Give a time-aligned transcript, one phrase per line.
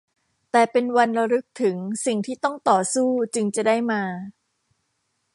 [0.51, 4.03] แต่เป็นวันระลึกถึงสิ่งที่ต้องต่อสู้จึงจะได้มา